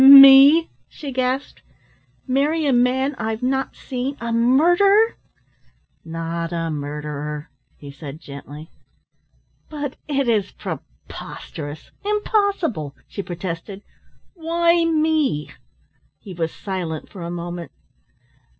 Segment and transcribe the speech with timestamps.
[0.03, 1.61] "Me?" she gasped.
[2.25, 5.15] "Marry a man I've not seen a murderer?"
[6.03, 8.71] "Not a murderer," he said gently.
[9.69, 13.83] "But it is preposterous, impossible!" she protested.
[14.33, 15.51] "Why me?"
[16.17, 17.71] He was silent for a moment.